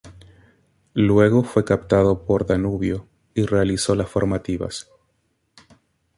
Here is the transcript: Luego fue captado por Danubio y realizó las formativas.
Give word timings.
Luego 0.95 1.43
fue 1.43 1.63
captado 1.63 2.25
por 2.25 2.47
Danubio 2.47 3.07
y 3.35 3.45
realizó 3.45 3.93
las 3.93 4.09
formativas. 4.09 4.89